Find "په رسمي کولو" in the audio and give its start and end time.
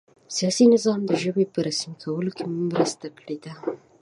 1.53-2.31